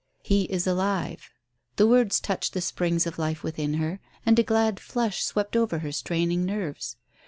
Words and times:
"He 0.23 0.45
is 0.45 0.65
alive." 0.65 1.29
The 1.75 1.85
words 1.85 2.19
touched 2.19 2.53
the 2.55 2.61
springs 2.61 3.05
of 3.05 3.19
life 3.19 3.43
within 3.43 3.75
her 3.75 3.99
and 4.25 4.39
a 4.39 4.41
glad 4.41 4.79
flush 4.79 5.23
swept 5.23 5.55
over 5.55 5.77
her 5.77 5.91
straining 5.91 6.43
nerves. 6.43 6.97